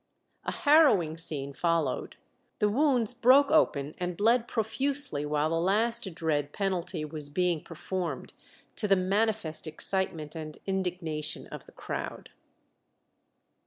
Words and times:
A 0.45 0.51
harrowing 0.51 1.15
scene 1.15 1.53
followed; 1.53 2.15
the 2.57 2.69
wounds 2.69 3.13
broke 3.13 3.51
open 3.51 3.93
and 3.99 4.17
bled 4.17 4.47
profusely 4.47 5.27
while 5.27 5.51
the 5.51 5.59
last 5.59 6.15
dread 6.15 6.51
penalty 6.53 7.05
was 7.05 7.29
being 7.29 7.63
performed, 7.63 8.33
to 8.77 8.87
the 8.87 8.95
manifest 8.95 9.67
excitement 9.67 10.35
and 10.35 10.57
indignation 10.65 11.45
of 11.49 11.67
the 11.67 11.71
crowd. 11.71 12.31